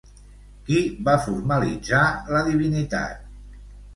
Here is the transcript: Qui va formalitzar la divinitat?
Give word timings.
Qui 0.69 0.79
va 1.09 1.13
formalitzar 1.25 2.01
la 2.37 2.43
divinitat? 2.47 3.31